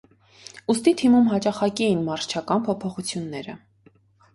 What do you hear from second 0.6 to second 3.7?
Ուստի թիմում հաճախակի էին մարզչական փոփոխությունները։